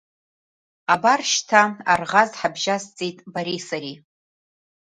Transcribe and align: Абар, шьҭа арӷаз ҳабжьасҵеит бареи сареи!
Абар, 0.93 1.21
шьҭа 1.31 1.61
арӷаз 1.91 2.31
ҳабжьасҵеит 2.39 3.17
бареи 3.33 3.61
сареи! 3.67 3.95